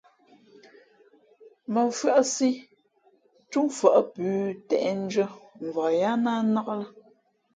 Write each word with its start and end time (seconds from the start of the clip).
Mά 1.73 1.81
mfʉ́άʼsí 1.89 2.49
túmfα̌ʼ 3.51 3.99
plǔ 4.13 4.27
těʼndʉ́ά 4.67 5.27
mvak 5.65 5.91
yáá 5.99 6.17
ná 6.23 6.31
nnák 6.45 6.67
lά. 6.79 6.87